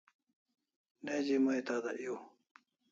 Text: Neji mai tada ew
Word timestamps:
Neji 1.03 1.35
mai 1.45 1.61
tada 1.67 1.91
ew 2.05 2.17